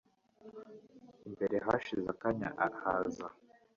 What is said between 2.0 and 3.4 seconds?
akanya haza